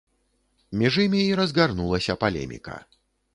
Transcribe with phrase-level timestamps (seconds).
[0.81, 2.75] Між імі і разгарнулася палеміка.